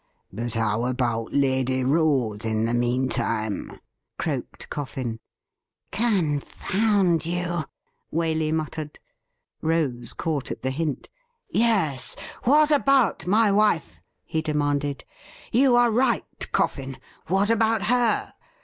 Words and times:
'But 0.33 0.55
how 0.55 0.85
about 0.85 1.31
Lady 1.31 1.83
Rose 1.83 2.43
in 2.43 2.65
the 2.65 2.73
meantime.''' 2.73 3.79
croaked 4.17 4.67
Coffin.' 4.71 5.19
Confound 5.91 7.23
you!' 7.23 7.65
Waley 8.11 8.51
muttered. 8.51 8.97
Rose 9.61 10.13
caught 10.13 10.49
at 10.49 10.63
the 10.63 10.71
hint.' 10.71 11.07
Yes, 11.51 12.15
what 12.45 12.71
about 12.71 13.27
my 13.27 13.51
wife?' 13.51 13.99
he 14.23 14.41
demanded.' 14.41 15.05
You 15.51 15.75
are 15.75 15.91
right. 15.91 16.51
Coffin. 16.51 16.97
What 17.27 17.51
about 17.51 17.83
her 17.83 18.33